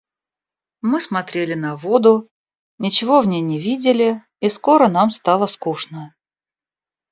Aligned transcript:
Мы 0.81 0.99
смотрели 0.99 1.53
на 1.53 1.75
воду, 1.75 2.27
ничего 2.79 3.21
в 3.21 3.27
ней 3.27 3.41
не 3.41 3.59
видели, 3.59 4.25
и 4.39 4.49
скоро 4.49 4.87
нам 4.87 5.11
стало 5.11 5.45
скучно. 5.45 6.15